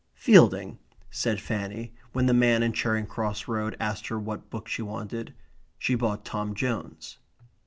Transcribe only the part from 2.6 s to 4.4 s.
in Charing Cross Road asked her